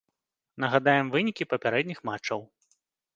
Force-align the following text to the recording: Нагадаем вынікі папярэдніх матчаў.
Нагадаем 0.63 1.11
вынікі 1.15 1.47
папярэдніх 1.51 1.99
матчаў. 2.09 2.39